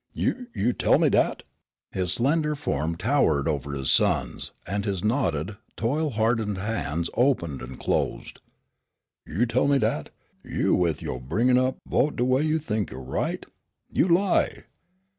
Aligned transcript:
"You 0.15 0.47
you 0.55 0.73
tell 0.73 0.97
me 0.97 1.09
dat?" 1.09 1.43
His 1.91 2.13
slender 2.13 2.55
form 2.55 2.95
towered 2.95 3.47
above 3.47 3.71
his 3.71 3.91
son's, 3.91 4.49
and 4.65 4.83
his 4.83 5.03
knotted, 5.03 5.57
toil 5.77 6.09
hardened 6.09 6.57
hands 6.57 7.11
opened 7.13 7.61
and 7.61 7.79
closed. 7.79 8.39
"You 9.27 9.45
tell 9.45 9.67
me 9.67 9.77
dat? 9.77 10.09
You 10.43 10.73
with 10.73 11.03
yo' 11.03 11.19
bringin' 11.19 11.59
up 11.59 11.77
vote 11.87 12.15
de 12.15 12.25
way 12.25 12.41
you 12.41 12.57
think 12.57 12.89
you're 12.89 12.99
right? 12.99 13.45
You 13.91 14.07
lie! 14.07 14.63